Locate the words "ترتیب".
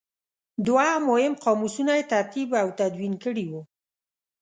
2.13-2.49